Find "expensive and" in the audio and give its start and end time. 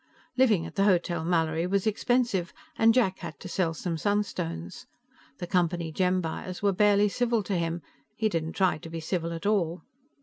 1.85-2.91